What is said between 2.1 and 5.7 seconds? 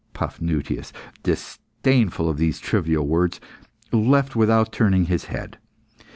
of these trivial words, left without turning his head.